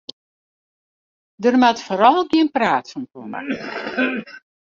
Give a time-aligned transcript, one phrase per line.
[1.43, 3.39] Der moat foaral gjin praat fan komme.